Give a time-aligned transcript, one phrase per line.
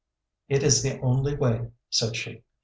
[0.49, 2.41] "It is the only way," said she.